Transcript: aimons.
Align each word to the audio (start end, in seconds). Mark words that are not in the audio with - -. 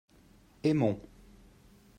aimons. 0.63 0.99